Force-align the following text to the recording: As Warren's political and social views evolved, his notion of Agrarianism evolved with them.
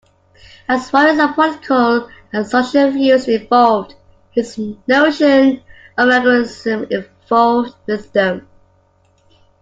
As 0.67 0.91
Warren's 0.91 1.31
political 1.35 2.09
and 2.33 2.47
social 2.47 2.89
views 2.89 3.27
evolved, 3.27 3.93
his 4.31 4.57
notion 4.87 5.61
of 5.95 6.09
Agrarianism 6.09 6.87
evolved 6.89 7.75
with 7.85 8.11
them. 8.11 8.47